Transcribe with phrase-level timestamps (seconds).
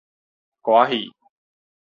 [0.63, 1.11] 歌仔戲